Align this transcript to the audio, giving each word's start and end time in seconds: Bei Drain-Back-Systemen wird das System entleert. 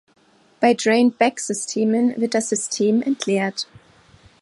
Bei 0.59 0.73
Drain-Back-Systemen 0.73 2.19
wird 2.19 2.33
das 2.33 2.49
System 2.49 3.03
entleert. 3.03 3.67